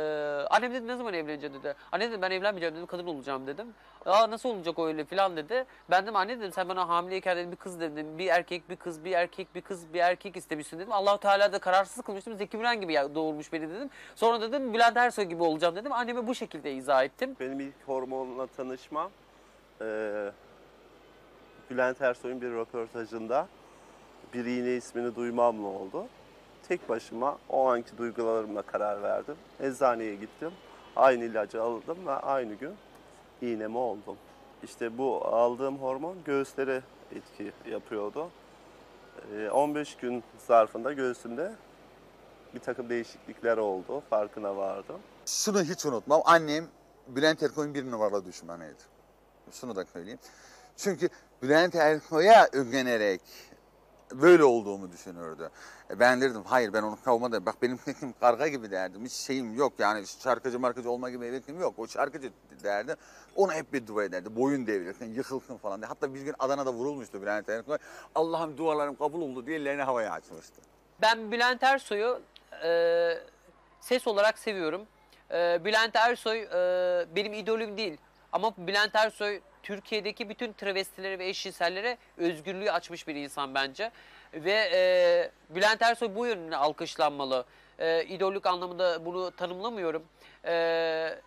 annem 0.51 0.75
dedi 0.75 0.87
ne 0.87 0.97
zaman 0.97 1.15
evleneceksin 1.15 1.61
dedi. 1.61 1.75
Anne 1.93 2.09
dedim 2.11 2.23
ben 2.23 2.31
evlenmeyeceğim 2.31 2.75
dedim 2.75 2.87
kadın 2.87 3.07
olacağım 3.07 3.47
dedim. 3.47 3.75
Aa 4.07 4.31
nasıl 4.31 4.49
olacak 4.49 4.79
öyle 4.79 5.05
filan 5.05 5.37
dedi. 5.37 5.65
Ben 5.91 6.03
dedim 6.03 6.17
anne 6.17 6.39
dedim 6.41 6.53
sen 6.53 6.69
bana 6.69 6.89
hamileyken 6.89 7.37
dedim 7.37 7.53
bir 7.53 7.57
kız 7.57 7.81
dedim. 7.81 8.19
Bir 8.19 8.27
erkek 8.27 8.71
bir 8.71 8.77
kız 8.77 9.05
bir 9.05 9.13
erkek 9.13 9.55
bir 9.55 9.61
kız 9.61 9.95
bir 9.95 9.99
erkek 10.01 10.37
istemişsin 10.37 10.79
dedim. 10.79 10.93
Allahu 10.93 11.19
Teala 11.19 11.53
da 11.53 11.59
kararsız 11.59 12.03
kılmıştım. 12.05 12.37
Zeki 12.37 12.57
Müren 12.57 12.81
gibi 12.81 12.95
doğurmuş 12.95 13.53
beni 13.53 13.69
dedim. 13.71 13.91
Sonra 14.15 14.41
dedim 14.41 14.75
Bülent 14.75 14.97
Ersoy 14.97 15.25
gibi 15.25 15.43
olacağım 15.43 15.77
dedim. 15.77 15.93
Anneme 15.93 16.27
bu 16.27 16.35
şekilde 16.35 16.73
izah 16.73 17.05
ettim. 17.05 17.37
Benim 17.41 17.61
ilk 17.61 17.75
hormonla 17.87 18.47
tanışmam 18.47 19.11
eee 19.81 19.87
Bülent 21.71 22.01
Ersoy'un 22.03 22.41
bir 22.41 22.51
röportajında 22.51 23.49
bir 24.35 24.45
iğne 24.45 24.73
ismini 24.77 25.17
duymamla 25.17 25.69
oldu. 25.69 26.07
Tek 26.69 26.89
başıma 26.89 27.39
o 27.49 27.69
anki 27.69 27.99
duygularımla 27.99 28.63
karar 28.63 29.03
verdim. 29.03 29.35
Eczaneye 29.61 30.15
gittim. 30.15 30.53
Aynı 30.97 31.25
ilacı 31.25 31.63
aldım 31.63 32.07
ve 32.07 32.13
aynı 32.13 32.55
gün 32.55 32.75
iğnemi 33.43 33.79
oldum. 33.79 34.17
İşte 34.63 34.99
bu 34.99 35.27
aldığım 35.27 35.79
hormon 35.79 36.17
göğüslere 36.25 36.83
etki 37.15 37.53
yapıyordu. 37.71 38.31
Eee, 39.33 39.51
15 39.51 39.97
gün 39.97 40.25
zarfında 40.47 40.93
göğsümde 40.93 41.53
bir 42.55 42.61
takım 42.61 42.89
değişiklikler 42.89 43.57
oldu. 43.57 44.03
Farkına 44.11 44.57
vardım. 44.57 45.01
Şunu 45.27 45.63
hiç 45.63 45.87
unutmam. 45.87 46.23
Annem 46.25 46.67
Bülent 47.09 47.43
Erkoğ'un 47.43 47.75
bir 47.75 47.91
numaralı 47.91 48.25
düşmanıydı. 48.27 48.83
Şunu 49.53 49.77
da 49.77 49.85
söyleyeyim. 49.85 50.19
Çünkü 50.77 51.09
Bülent 51.43 51.75
Erkoğ'a 51.75 52.49
ögenerek 52.53 53.21
böyle 54.13 54.45
olduğumu 54.45 54.93
düşünürdü. 54.93 55.51
E 55.91 56.01
Ben 56.01 56.21
derdim 56.21 56.43
hayır 56.45 56.73
ben 56.73 56.83
onu 56.83 56.99
kavma 57.05 57.33
da 57.33 57.47
bak 57.47 57.63
benim 57.63 57.77
hekim 57.77 58.15
karga 58.21 58.49
gibi 58.49 58.71
derdim. 58.71 59.05
Hiç 59.05 59.13
şeyim 59.13 59.55
yok 59.55 59.73
yani 59.79 60.07
şarkıcı 60.07 60.61
markacı 60.61 60.91
olma 60.91 61.11
gibi 61.11 61.27
hevesim 61.27 61.61
yok. 61.61 61.75
O 61.79 61.87
şarkıcı 61.87 62.33
derdi. 62.65 62.97
Onu 63.37 63.53
hep 63.53 63.73
bir 63.73 63.87
dua 63.87 64.05
ederdi. 64.05 64.37
Boyun 64.37 64.67
devrilsin, 64.67 65.15
yıkılsın 65.15 65.57
falan 65.57 65.81
diye. 65.81 65.89
Hatta 65.89 66.15
bir 66.15 66.21
gün 66.21 66.35
Adana'da 66.39 66.73
vurulmuştu 66.73 67.23
Bülent 67.23 67.49
Erkoğ. 67.49 67.79
Allah'ım 68.15 68.57
dualarım 68.59 68.97
kabul 68.97 69.21
oldu 69.23 69.47
diye 69.47 69.57
ellerini 69.59 69.83
havaya 69.83 70.13
açmıştı. 70.13 70.61
Ben 71.03 71.33
Bülent 71.33 71.63
Ersoy'u 71.63 72.21
e, 72.65 73.19
ses 73.81 74.07
olarak 74.07 74.39
seviyorum. 74.39 74.87
E, 75.31 75.65
Bülent 75.65 75.97
Ersoy 75.97 76.39
e, 76.43 77.07
benim 77.17 77.33
idolüm 77.33 77.77
değil. 77.77 77.97
Ama 78.33 78.53
Bülent 78.59 78.95
Ersoy 78.95 79.41
Türkiye'deki 79.69 80.29
bütün 80.29 80.53
travestilere 80.53 81.19
ve 81.19 81.29
eşcinsellere 81.29 81.99
özgürlüğü 82.17 82.71
açmış 82.71 83.09
bir 83.09 83.15
insan 83.15 83.55
bence. 83.55 83.91
Ve 84.35 84.71
e, 84.73 85.55
Bülent 85.55 85.83
Ersoy 85.83 86.15
bu 86.15 86.27
yönüne 86.27 86.57
alkışlanmalı. 86.57 87.45
E, 87.79 88.05
idolük 88.05 88.47
anlamında 88.47 89.05
bunu 89.05 89.31
tanımlamıyorum. 89.31 90.03
E, 90.45 90.53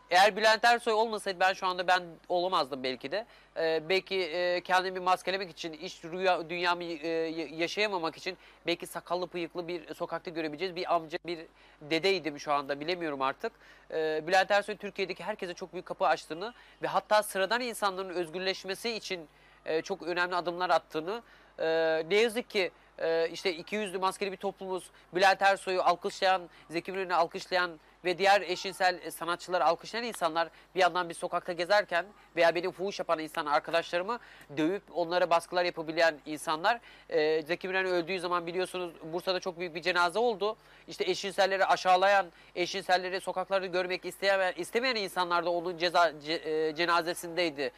eğer 0.09 0.35
Bülent 0.35 0.65
Ersoy 0.65 0.93
olmasaydı 0.93 1.39
ben 1.39 1.53
şu 1.53 1.67
anda 1.67 1.87
ben 1.87 2.03
olamazdım 2.29 2.83
belki 2.83 3.11
de. 3.11 3.25
E, 3.57 3.89
belki 3.89 4.15
e, 4.15 4.61
kendimi 4.61 4.99
maskelemek 4.99 5.51
için, 5.51 5.73
iş 5.73 6.03
rüya, 6.03 6.49
dünyamı 6.49 6.83
e, 6.83 7.07
yaşayamamak 7.55 8.17
için 8.17 8.37
belki 8.67 8.87
sakallı 8.87 9.33
bıyıklı 9.33 9.67
bir 9.67 9.93
sokakta 9.93 10.31
görebileceğiz 10.31 10.75
bir 10.75 10.95
amca, 10.95 11.17
bir 11.25 11.39
dedeydim 11.81 12.39
şu 12.39 12.53
anda 12.53 12.79
bilemiyorum 12.79 13.21
artık. 13.21 13.51
E, 13.91 14.27
Bülent 14.27 14.51
Ersoy 14.51 14.77
Türkiye'deki 14.77 15.23
herkese 15.23 15.53
çok 15.53 15.73
büyük 15.73 15.85
kapı 15.85 16.07
açtığını 16.07 16.53
ve 16.81 16.87
hatta 16.87 17.23
sıradan 17.23 17.61
insanların 17.61 18.09
özgürleşmesi 18.09 18.89
için 18.89 19.27
e, 19.65 19.81
çok 19.81 20.03
önemli 20.03 20.35
adımlar 20.35 20.69
attığını 20.69 21.21
e, 21.59 21.65
ne 22.09 22.15
yazık 22.15 22.49
ki 22.49 22.71
e, 22.99 23.29
işte 23.29 23.53
iki 23.53 23.75
yüzlü 23.75 23.97
maskeli 23.97 24.31
bir 24.31 24.37
toplumuz 24.37 24.83
Bülent 25.15 25.41
Ersoy'u 25.41 25.81
alkışlayan, 25.81 26.41
Zeki 26.69 26.91
Müren'i 26.91 27.13
alkışlayan 27.13 27.79
ve 28.05 28.17
diğer 28.17 28.41
eşcinsel 28.41 29.11
sanatçıları 29.11 29.65
alkışlayan 29.65 30.03
insanlar 30.05 30.49
bir 30.75 30.79
yandan 30.79 31.09
bir 31.09 31.13
sokakta 31.13 31.53
gezerken 31.53 32.05
veya 32.35 32.55
benim 32.55 32.71
fuhuş 32.71 32.99
yapan 32.99 33.19
insan 33.19 33.45
arkadaşlarımı 33.45 34.19
dövüp 34.57 34.83
onlara 34.93 35.29
baskılar 35.29 35.65
yapabilen 35.65 36.15
insanlar 36.25 36.79
e, 37.09 37.41
Zeki 37.41 37.67
Müren 37.67 37.85
öldüğü 37.85 38.19
zaman 38.19 38.47
biliyorsunuz 38.47 38.93
Bursa'da 39.13 39.39
çok 39.39 39.59
büyük 39.59 39.75
bir 39.75 39.81
cenaze 39.81 40.19
oldu. 40.19 40.57
İşte 40.87 41.03
eşcinselleri 41.03 41.65
aşağılayan, 41.65 42.25
eşcinselleri 42.55 43.21
sokaklarda 43.21 43.65
görmek 43.65 44.05
istemeyen, 44.05 44.53
istemeyen 44.57 44.95
insanlar 44.95 45.45
da 45.45 45.49
onun 45.49 45.77
ceza, 45.77 46.09
ce- 46.09 46.69
e, 46.69 46.75
cenazesindeydi. 46.75 47.71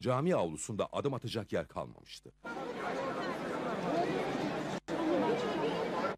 Cami 0.00 0.34
avlusunda 0.34 0.88
adım 0.92 1.14
atacak 1.14 1.52
yer 1.52 1.68
kalmamıştı. 1.68 2.32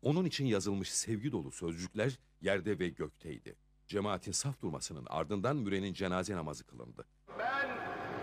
Onun 0.03 0.25
için 0.25 0.47
yazılmış 0.47 0.93
sevgi 0.93 1.33
dolu 1.33 1.51
sözcükler 1.51 2.19
yerde 2.41 2.79
ve 2.79 2.89
gökteydi. 2.89 3.57
Cemaatin 3.87 4.33
saf 4.33 4.63
durmasının 4.63 5.07
ardından 5.11 5.57
Müren'in 5.57 5.93
cenaze 5.93 6.37
namazı 6.37 6.65
kılındı. 6.67 7.07
Ben 7.39 7.69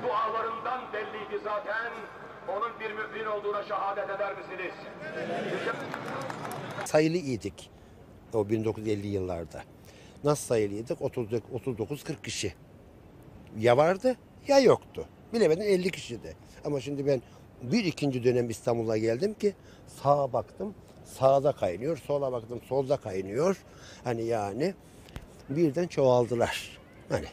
dualarından 0.03 0.93
belliydi 0.93 1.43
zaten. 1.43 1.91
Onun 2.47 2.79
bir 2.79 2.91
mümin 2.91 3.25
olduğuna 3.25 3.63
şehadet 3.63 4.09
eder 4.09 4.37
misiniz? 4.37 4.73
sayılı 6.85 7.17
idik 7.17 7.69
o 8.33 8.49
1950 8.49 9.07
yıllarda. 9.07 9.63
Nasıl 10.23 10.45
sayılıydık? 10.45 10.99
39-40 10.99 12.21
kişi. 12.23 12.53
Ya 13.59 13.77
vardı 13.77 14.15
ya 14.47 14.59
yoktu. 14.59 15.07
Bilemedin 15.33 15.61
50 15.61 15.91
kişiydi. 15.91 16.35
Ama 16.65 16.79
şimdi 16.79 17.07
ben 17.07 17.21
bir 17.61 17.85
ikinci 17.85 18.23
dönem 18.23 18.49
İstanbul'a 18.49 18.97
geldim 18.97 19.33
ki 19.33 19.53
sağa 19.87 20.33
baktım 20.33 20.73
sağda 21.03 21.51
kaynıyor, 21.51 21.97
sola 21.97 22.31
baktım 22.31 22.61
solda 22.69 22.97
kaynıyor. 22.97 23.63
Hani 24.03 24.23
yani 24.23 24.73
birden 25.49 25.87
çoğaldılar. 25.87 26.79
Hani 27.09 27.27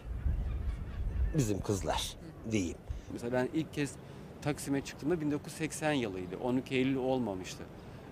bizim 1.36 1.60
kızlar 1.60 2.16
diyeyim. 2.50 2.76
Mesela 3.12 3.32
ben 3.32 3.48
ilk 3.54 3.74
kez 3.74 3.92
Taksim'e 4.42 4.80
çıktığımda 4.80 5.20
1980 5.20 5.92
yılıydı. 5.92 6.36
12 6.36 6.74
Eylül 6.74 6.96
olmamıştı. 6.96 7.62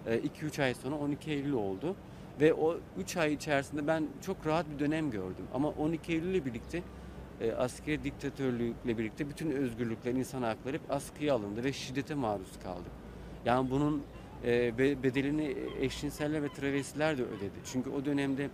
2-3 0.07 0.63
ay 0.63 0.75
sonra 0.75 0.97
12 0.97 1.31
Eylül 1.31 1.53
oldu. 1.53 1.97
Ve 2.41 2.55
o 2.55 2.77
3 2.99 3.17
ay 3.17 3.33
içerisinde 3.33 3.87
ben 3.87 4.07
çok 4.27 4.47
rahat 4.47 4.67
bir 4.75 4.79
dönem 4.79 5.11
gördüm. 5.11 5.47
Ama 5.55 5.69
12 5.69 6.13
Eylül 6.13 6.35
ile 6.35 6.45
birlikte 6.45 6.83
e, 7.43 7.53
askeri 7.53 8.05
diktatörlükle 8.05 8.99
birlikte 8.99 9.29
bütün 9.29 9.51
özgürlükler, 9.51 10.13
insan 10.13 10.43
hakları 10.43 10.77
hep 10.77 10.91
askıya 10.91 11.35
alındı 11.35 11.65
ve 11.65 11.73
şiddete 11.73 12.15
maruz 12.15 12.59
kaldık. 12.63 12.93
Yani 13.45 13.71
bunun 13.71 14.03
e, 14.45 14.79
be- 14.79 15.03
bedelini 15.03 15.57
eşcinseller 15.81 16.43
ve 16.43 16.49
travestiler 16.49 17.19
de 17.19 17.23
ödedi. 17.23 17.59
Çünkü 17.73 17.91
o 17.91 18.05
dönemde 18.05 18.49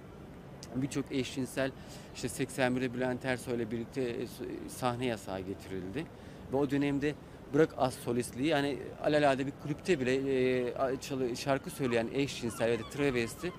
birçok 0.77 1.13
eşcinsel 1.13 1.71
işte 2.15 2.29
81'de 2.29 2.95
Bülent 2.95 3.25
Ersoy'la 3.25 3.71
birlikte 3.71 4.03
e, 4.03 4.27
sahne 4.69 5.07
yasağı 5.07 5.41
getirildi. 5.41 6.05
Ve 6.53 6.57
o 6.57 6.71
dönemde 6.71 7.15
bırak 7.55 7.75
az 7.79 7.95
solistliği 7.95 8.49
yani 8.49 8.79
alelade 9.05 9.47
bir 9.47 9.53
kulüpte 9.63 10.01
bile 10.01 11.35
şarkı 11.37 11.71
söyleyen 11.71 12.09
eşcinsel 12.15 12.71
ya 12.71 12.79
da 12.79 12.83
travesti 12.91 13.53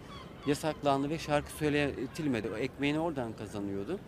yasaklandı 0.47 1.09
ve 1.09 1.17
şarkı 1.17 1.51
söyletilmedi. 1.51 2.49
O 2.49 2.57
ekmeğini 2.57 2.99
oradan 2.99 3.33
kazanıyordu. 3.33 3.99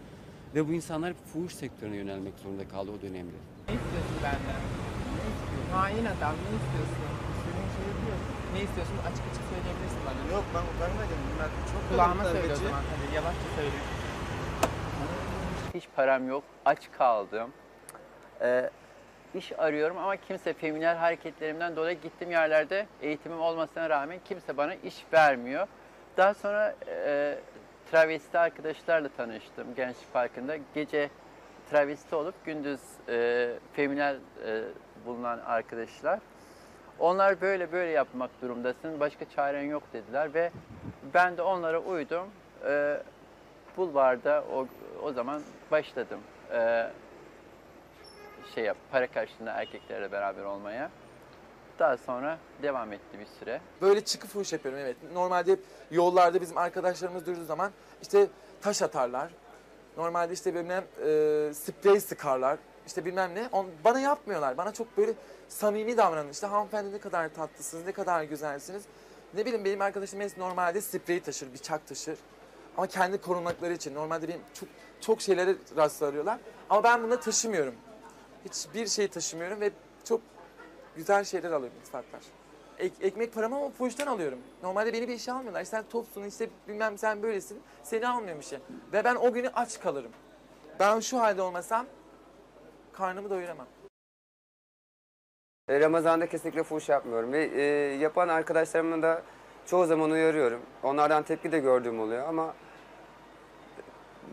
Ve 0.55 0.67
bu 0.67 0.72
insanlar 0.74 1.13
fuhuş 1.34 1.53
sektörüne 1.53 1.96
yönelmek 1.96 2.34
zorunda 2.43 2.67
kaldı 2.67 2.91
o 3.00 3.01
dönemde. 3.01 3.38
Ne 3.67 3.74
istiyorsun 3.75 4.17
benden? 4.24 4.62
Ne 5.17 5.24
istiyorsun? 5.31 5.72
Hain 5.74 6.05
adam 6.05 6.36
ne 6.46 6.51
istiyorsun? 6.60 7.01
İstediğin 7.36 7.70
şey 7.77 7.86
yapıyorum. 7.91 8.25
Ne 8.53 8.60
istiyorsun? 8.62 8.98
Açık 9.08 9.24
açık 9.31 9.43
söyleyebilirsin 9.51 10.01
bana. 10.08 10.22
Yok 10.36 10.46
ben 10.55 10.63
utanmadım. 10.72 11.22
Ben 11.39 11.50
çok 11.74 11.81
Kulağıma 11.89 12.24
söyle 12.24 12.53
o 12.53 12.55
zaman 12.55 12.84
hadi 12.91 13.15
yavaşça 13.15 13.48
söyle. 13.55 13.77
Hiç 15.74 15.88
param 15.96 16.27
yok, 16.27 16.43
aç 16.65 16.79
kaldım. 16.98 17.50
Ee, 18.41 18.70
iş 19.36 19.51
arıyorum 19.60 19.98
ama 19.98 20.15
kimse 20.15 20.53
feminel 20.53 20.98
hareketlerimden 20.98 21.75
dolayı 21.75 22.01
gittiğim 22.01 22.31
yerlerde 22.31 22.88
eğitimim 23.01 23.41
olmasına 23.41 23.89
rağmen 23.89 24.20
kimse 24.25 24.58
bana 24.58 24.75
iş 24.75 25.05
vermiyor. 25.13 25.67
Daha 26.17 26.34
sonra 26.34 26.75
e, 26.88 27.38
travesti 27.91 28.39
arkadaşlarla 28.39 29.10
tanıştım 29.10 29.75
Gençlik 29.75 30.13
Parkı'nda. 30.13 30.57
Gece 30.74 31.10
travesti 31.69 32.15
olup 32.15 32.45
gündüz 32.45 32.79
e, 33.10 33.50
feminel 33.74 34.15
e, 34.45 34.63
bulunan 35.05 35.39
arkadaşlar. 35.39 36.19
Onlar 37.00 37.41
böyle 37.41 37.71
böyle 37.71 37.91
yapmak 37.91 38.41
durumdasın, 38.41 39.00
başka 39.00 39.25
çaren 39.36 39.63
yok 39.63 39.83
dediler 39.93 40.33
ve 40.33 40.51
ben 41.13 41.38
de 41.38 41.41
onlara 41.41 41.79
uydum. 41.79 42.27
E, 42.67 42.98
Bulvarda 43.77 44.43
o, 44.53 44.67
o 45.03 45.12
zaman 45.12 45.41
başladım. 45.71 46.19
E, 46.53 46.88
şey 48.55 48.63
yap, 48.63 48.77
para 48.91 49.07
karşılığında 49.07 49.51
erkeklerle 49.51 50.12
beraber 50.12 50.43
olmaya. 50.43 50.89
Daha 51.81 51.97
sonra 51.97 52.38
devam 52.63 52.93
etti 52.93 53.19
bir 53.19 53.25
süre. 53.39 53.61
Böyle 53.81 54.05
çıkıp 54.05 54.29
fuhuş 54.29 54.53
yapıyorum 54.53 54.79
evet. 54.79 54.97
Normalde 55.13 55.51
hep 55.51 55.59
yollarda 55.91 56.41
bizim 56.41 56.57
arkadaşlarımız 56.57 57.25
durduğu 57.25 57.45
zaman 57.45 57.71
işte 58.01 58.27
taş 58.61 58.81
atarlar. 58.81 59.31
Normalde 59.97 60.33
işte 60.33 60.55
bilmem 60.55 60.83
e, 60.83 61.53
sprey 61.53 62.00
sıkarlar. 62.00 62.57
İşte 62.88 63.05
bilmem 63.05 63.35
ne. 63.35 63.50
On, 63.51 63.67
bana 63.83 64.00
yapmıyorlar. 64.00 64.57
Bana 64.57 64.73
çok 64.73 64.97
böyle 64.97 65.13
samimi 65.50 65.97
davranın. 65.97 66.29
İşte 66.29 66.47
hanımefendi 66.47 66.91
ne 66.91 67.00
kadar 67.00 67.29
tatlısınız, 67.29 67.85
ne 67.85 67.91
kadar 67.91 68.23
güzelsiniz. 68.23 68.83
Ne 69.33 69.45
bileyim 69.45 69.65
benim 69.65 69.81
arkadaşım 69.81 70.19
hepsi 70.19 70.39
normalde 70.39 70.81
sprey 70.81 71.19
taşır, 71.19 71.53
bıçak 71.53 71.88
taşır. 71.88 72.17
Ama 72.77 72.88
kendi 72.88 73.21
korunakları 73.21 73.73
için. 73.73 73.95
Normalde 73.95 74.27
benim 74.27 74.41
çok, 74.53 74.69
çok 75.01 75.21
şeylere 75.21 75.55
rastlarıyorlar. 75.77 76.39
Ama 76.69 76.83
ben 76.83 77.03
bunu 77.03 77.19
taşımıyorum. 77.19 77.75
Hiçbir 78.45 78.88
şey 78.88 79.07
taşımıyorum 79.07 79.61
ve 79.61 79.71
çok 80.05 80.21
güzel 80.95 81.24
şeyler 81.24 81.51
alıyorum 81.51 81.77
iltifatlar. 81.81 82.21
Ek- 82.79 82.95
ekmek 83.07 83.33
paramı 83.33 83.55
ama 83.55 83.69
fuhuştan 83.69 84.07
alıyorum. 84.07 84.39
Normalde 84.63 84.93
beni 84.93 85.07
bir 85.07 85.13
işe 85.13 85.31
almıyorlar. 85.31 85.63
Sen 85.63 85.83
topsun 85.89 86.24
işte 86.24 86.50
bilmem 86.67 86.98
sen 86.98 87.24
böylesin. 87.24 87.62
Seni 87.83 88.07
almıyorum 88.07 88.41
işe. 88.41 88.60
Ve 88.93 89.03
ben 89.03 89.15
o 89.15 89.33
günü 89.33 89.50
aç 89.50 89.79
kalırım. 89.79 90.12
Ben 90.79 91.00
şu 91.00 91.19
halde 91.19 91.41
olmasam 91.41 91.86
karnımı 92.93 93.29
doyuramam. 93.29 93.67
E, 95.69 95.79
Ramazan'da 95.79 96.29
kesinlikle 96.29 96.63
fuhuş 96.63 96.89
yapmıyorum 96.89 97.31
ve 97.33 97.43
e, 97.45 97.62
yapan 97.95 98.27
arkadaşlarımı 98.27 99.01
da 99.01 99.21
çoğu 99.65 99.86
zaman 99.86 100.12
uyarıyorum. 100.12 100.62
Onlardan 100.83 101.24
tepki 101.24 101.51
de 101.51 101.60
gördüğüm 101.60 102.00
oluyor 102.00 102.27
ama 102.27 102.53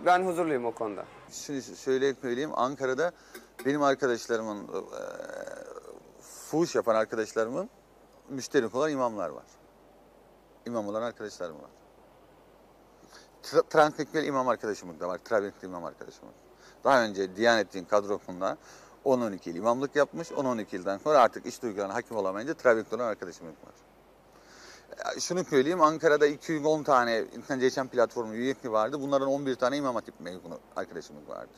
ben 0.06 0.22
huzurluyum 0.26 0.64
o 0.64 0.72
konuda. 0.72 1.04
Şunu 1.30 1.62
söyleyeyim 1.62 2.16
söyleyeyim 2.22 2.50
Ankara'da 2.54 3.12
benim 3.66 3.82
arkadaşlarımın 3.82 4.64
e, 4.64 4.88
fuhuş 6.50 6.74
yapan 6.74 6.94
arkadaşlarımın 6.94 7.70
müşteri 8.28 8.66
olan 8.66 8.90
imamlar 8.90 9.28
var. 9.28 9.44
İmam 10.66 10.88
olan 10.88 11.02
arkadaşlarım 11.02 11.56
var. 11.56 11.70
tra- 13.42 13.68
Transkriптli 13.68 14.24
imam 14.26 14.48
arkadaşımız 14.48 15.00
da 15.00 15.08
var. 15.08 15.18
Trabenkli 15.18 15.66
imam 15.66 15.84
arkadaşımız. 15.84 16.34
Daha 16.84 17.04
önce 17.04 17.36
Diyanet'in 17.36 17.84
kadrosunda 17.84 18.58
10-12 19.04 19.48
yıl 19.48 19.56
imamlık 19.56 19.96
yapmış. 19.96 20.30
10-12 20.30 20.66
yıldan 20.76 20.98
sonra 20.98 21.18
artık 21.18 21.46
iş 21.46 21.62
duygularına 21.62 21.94
hakim 21.94 22.16
olamayınca 22.16 22.54
Trabenkli 22.54 22.96
olan 22.96 23.04
arkadaşımız 23.04 23.52
var. 23.52 23.74
Şunu 25.20 25.44
söyleyeyim 25.44 25.80
Ankara'da 25.80 26.26
210 26.26 26.82
tane 26.82 27.24
internet 27.36 27.60
geçen 27.60 27.88
platformu 27.88 28.34
üyelikli 28.34 28.72
vardı. 28.72 29.00
Bunların 29.00 29.28
11 29.28 29.54
tane 29.54 29.76
imam 29.76 29.94
hatip 29.94 30.20
mezunu 30.20 30.58
arkadaşımız 30.76 31.28
vardı. 31.28 31.52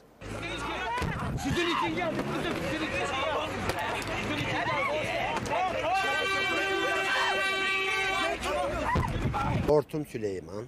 Hortum 9.70 10.06
Süleyman 10.06 10.66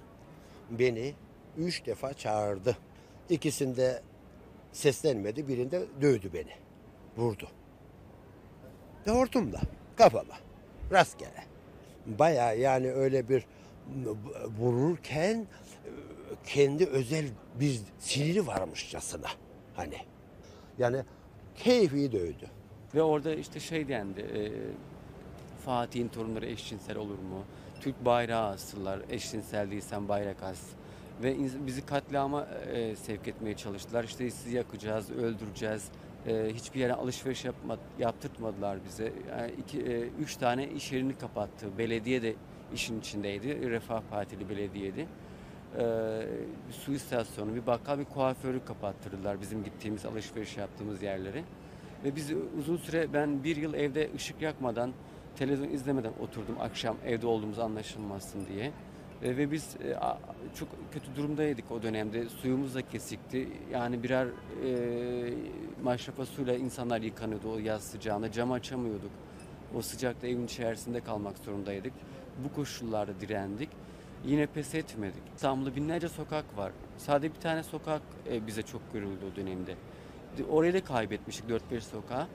beni 0.69 1.13
üç 1.57 1.85
defa 1.85 2.13
çağırdı. 2.13 2.77
İkisinde 3.29 4.01
seslenmedi, 4.71 5.47
birinde 5.47 5.81
dövdü 6.01 6.33
beni. 6.33 6.51
Vurdu. 7.17 7.47
Ve 9.07 9.11
hortumla, 9.11 9.61
kafama, 9.95 10.35
rastgele. 10.91 11.43
Baya 12.05 12.53
yani 12.53 12.91
öyle 12.91 13.29
bir 13.29 13.45
vururken 14.59 15.47
kendi 16.45 16.85
özel 16.85 17.25
bir 17.59 17.81
siniri 17.99 18.47
varmışçasına. 18.47 19.27
Hani 19.75 19.97
yani 20.77 21.03
keyfi 21.55 22.11
dövdü. 22.11 22.49
Ve 22.95 23.01
orada 23.01 23.35
işte 23.35 23.59
şey 23.59 23.87
dendi, 23.87 24.21
e, 24.21 24.51
Fatih'in 25.65 26.07
torunları 26.07 26.45
eşcinsel 26.45 26.97
olur 26.97 27.19
mu? 27.19 27.43
Türk 27.83 28.05
bayrağı 28.05 28.49
astılar, 28.49 28.99
eşcinsel 29.09 29.71
değilsen 29.71 30.07
bayrak 30.07 30.43
as. 30.43 30.61
Ve 31.23 31.35
bizi 31.67 31.85
katliama 31.85 32.47
e, 32.73 32.95
sevk 32.95 33.27
etmeye 33.27 33.57
çalıştılar. 33.57 34.03
İşte 34.03 34.31
sizi 34.31 34.55
yakacağız, 34.55 35.11
öldüreceğiz. 35.11 35.87
E, 36.27 36.53
hiçbir 36.53 36.79
yere 36.79 36.93
alışveriş 36.93 37.45
yapma, 37.45 37.77
yaptırtmadılar 37.99 38.77
bize. 38.85 39.13
Yani 39.29 39.51
iki, 39.51 39.81
e, 39.81 40.07
üç 40.21 40.35
tane 40.35 40.67
iş 40.67 40.91
yerini 40.91 41.17
kapattı. 41.17 41.77
Belediye 41.77 42.21
de 42.21 42.35
işin 42.73 42.99
içindeydi. 42.99 43.69
Refah 43.69 44.01
Partili 44.11 44.49
belediyedi. 44.49 45.07
E, 45.77 45.85
bir 46.67 46.73
su 46.73 46.93
istasyonu, 46.93 47.55
bir 47.55 47.65
bakkal, 47.67 47.99
bir 47.99 48.05
kuaförü 48.05 48.65
kapattırdılar 48.65 49.41
bizim 49.41 49.63
gittiğimiz, 49.63 50.05
alışveriş 50.05 50.57
yaptığımız 50.57 51.01
yerleri. 51.01 51.43
Ve 52.03 52.15
biz 52.15 52.31
uzun 52.59 52.77
süre 52.77 53.13
ben 53.13 53.43
bir 53.43 53.55
yıl 53.55 53.73
evde 53.73 54.09
ışık 54.15 54.41
yakmadan, 54.41 54.93
televizyon 55.35 55.69
izlemeden 55.69 56.13
oturdum 56.21 56.55
akşam 56.61 56.97
evde 57.05 57.27
olduğumuz 57.27 57.59
anlaşılmasın 57.59 58.45
diye. 58.47 58.71
E, 59.23 59.37
ve 59.37 59.51
biz 59.51 59.75
e, 59.75 59.97
çok 60.55 60.67
kötü 60.91 61.15
durumdaydık 61.15 61.71
o 61.71 61.83
dönemde. 61.83 62.29
Suyumuz 62.29 62.75
da 62.75 62.81
kesikti. 62.81 63.47
Yani 63.71 64.03
birer 64.03 64.27
e, 64.27 65.33
maşrafa 65.83 66.25
suyla 66.25 66.53
insanlar 66.55 67.01
yıkanıyordu 67.01 67.53
o 67.53 67.57
yaz 67.57 67.83
sıcağında. 67.83 68.31
Cam 68.31 68.51
açamıyorduk. 68.51 69.11
O 69.75 69.81
sıcakta 69.81 70.27
evin 70.27 70.45
içerisinde 70.45 70.99
kalmak 70.99 71.37
zorundaydık. 71.37 71.93
Bu 72.43 72.55
koşullarda 72.55 73.19
direndik. 73.19 73.69
Yine 74.25 74.45
pes 74.45 74.75
etmedik. 74.75 75.23
İstanbul'da 75.35 75.75
binlerce 75.75 76.09
sokak 76.09 76.57
var. 76.57 76.71
Sadece 76.97 77.35
bir 77.35 77.39
tane 77.39 77.63
sokak 77.63 78.01
e, 78.31 78.47
bize 78.47 78.61
çok 78.61 78.93
görüldü 78.93 79.25
o 79.33 79.35
dönemde. 79.35 79.75
Orayı 80.49 80.73
da 80.73 80.83
kaybetmiştik 80.83 81.49
4-5 81.49 81.81
sokağa. 81.81 82.27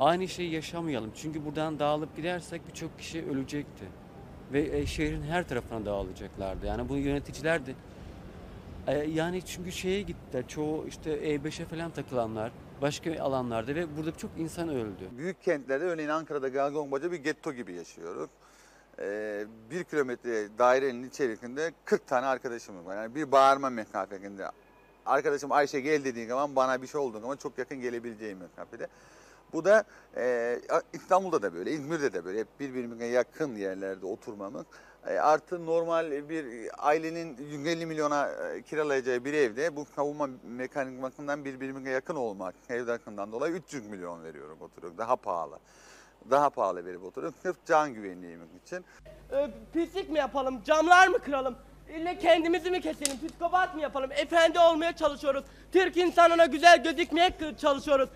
Aynı 0.00 0.28
şeyi 0.28 0.50
yaşamayalım. 0.50 1.12
Çünkü 1.16 1.44
buradan 1.44 1.78
dağılıp 1.78 2.16
gidersek 2.16 2.68
birçok 2.68 2.98
kişi 2.98 3.24
ölecekti. 3.26 3.84
Ve 4.52 4.78
e, 4.78 4.86
şehrin 4.86 5.22
her 5.22 5.48
tarafına 5.48 5.86
dağılacaklardı. 5.86 6.66
Yani 6.66 6.88
bu 6.88 6.96
yöneticiler 6.96 7.66
de 7.66 7.74
e, 8.86 8.98
yani 8.98 9.42
çünkü 9.42 9.72
şeye 9.72 10.02
gittiler. 10.02 10.48
Çoğu 10.48 10.86
işte 10.88 11.10
E5'e 11.10 11.64
falan 11.64 11.90
takılanlar 11.90 12.52
başka 12.82 13.22
alanlarda 13.22 13.74
ve 13.74 13.96
burada 13.96 14.16
çok 14.16 14.30
insan 14.38 14.68
öldü. 14.68 15.08
Büyük 15.18 15.42
kentlerde 15.42 15.84
örneğin 15.84 16.08
Ankara'da 16.08 16.48
Galgongbaca 16.48 17.12
bir 17.12 17.16
getto 17.16 17.52
gibi 17.52 17.72
yaşıyoruz. 17.72 18.30
Ee, 18.98 19.44
bir 19.70 19.84
kilometre 19.84 20.58
dairenin 20.58 21.08
içerisinde 21.08 21.72
40 21.84 22.06
tane 22.06 22.26
arkadaşımız 22.26 22.86
var. 22.86 22.96
Yani 22.96 23.14
bir 23.14 23.32
bağırma 23.32 23.70
mesafesinde. 23.70 24.46
Arkadaşım 25.06 25.52
Ayşe 25.52 25.80
gel 25.80 26.04
dediğin 26.04 26.28
zaman 26.28 26.56
bana 26.56 26.82
bir 26.82 26.86
şey 26.86 27.00
olduğu 27.00 27.20
zaman 27.20 27.36
çok 27.36 27.58
yakın 27.58 27.80
gelebileceğim 27.80 28.38
mesafede. 28.38 28.88
Bu 29.54 29.64
da 29.64 29.84
e, 30.16 30.58
İstanbul'da 30.92 31.42
da 31.42 31.54
böyle, 31.54 31.70
İzmir'de 31.70 32.12
de 32.12 32.24
böyle. 32.24 32.40
Hep 32.40 32.60
birbirine 32.60 33.06
yakın 33.06 33.56
yerlerde 33.56 34.06
oturmamız. 34.06 34.64
E, 35.06 35.18
artı 35.18 35.66
normal 35.66 36.28
bir 36.28 36.46
ailenin 36.78 37.36
150 37.36 37.86
milyona 37.86 38.28
e, 38.28 38.62
kiralayacağı 38.62 39.24
bir 39.24 39.32
evde 39.32 39.76
bu 39.76 39.84
savunma 39.84 40.28
mekanizmasından 40.42 41.44
birbirine 41.44 41.90
yakın 41.90 42.14
olmak, 42.14 42.54
ev 42.68 42.88
yakından 42.88 43.32
dolayı 43.32 43.54
300 43.54 43.86
milyon 43.86 44.24
veriyorum 44.24 44.58
oturuyoruz. 44.60 44.98
Daha 44.98 45.16
pahalı. 45.16 45.58
Daha 46.30 46.50
pahalı 46.50 46.84
verip 46.84 47.04
oturuyoruz. 47.04 47.38
Sırf 47.42 47.56
can 47.66 47.94
güvenliğimiz 47.94 48.48
için. 48.64 48.84
Ee, 49.32 49.50
pislik 49.72 50.10
mi 50.10 50.18
yapalım, 50.18 50.62
camlar 50.62 51.08
mı 51.08 51.18
kıralım? 51.18 51.56
İlle 51.96 52.18
kendimizi 52.18 52.70
mi 52.70 52.80
keselim, 52.80 53.28
psikopat 53.28 53.74
mı 53.74 53.80
yapalım? 53.80 54.12
Efendi 54.12 54.58
olmaya 54.58 54.96
çalışıyoruz. 54.96 55.44
Türk 55.72 55.96
insanına 55.96 56.46
güzel 56.46 56.82
gözükmeye 56.82 57.30
çalışıyoruz. 57.60 58.08